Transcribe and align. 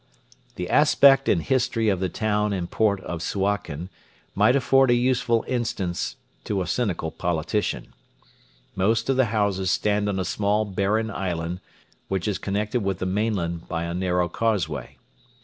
The 0.55 0.67
aspect 0.67 1.29
and 1.29 1.43
history 1.43 1.87
of 1.87 1.99
the 1.99 2.09
town 2.09 2.53
and 2.53 2.67
port 2.71 3.01
of 3.01 3.21
Suakin 3.21 3.91
might 4.33 4.55
afford 4.55 4.89
a 4.89 4.95
useful 4.95 5.45
instance 5.47 6.15
to 6.45 6.63
a 6.63 6.65
cynical 6.65 7.11
politician. 7.11 7.93
Most 8.75 9.11
of 9.11 9.15
the 9.15 9.25
houses 9.25 9.69
stand 9.69 10.09
on 10.09 10.17
a 10.19 10.25
small 10.25 10.65
barren 10.65 11.11
island 11.11 11.59
which 12.07 12.27
is 12.27 12.39
connected 12.39 12.79
with 12.81 12.97
the 12.97 13.05
mainland 13.05 13.67
by 13.69 13.83
a 13.83 13.93
narrow 13.93 14.27
causeway. 14.27 14.97